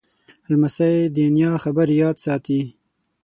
لمسی 0.51 0.95
د 1.15 1.17
نیا 1.35 1.51
خبرې 1.63 1.95
یاد 2.03 2.15
ساتي. 2.25 2.61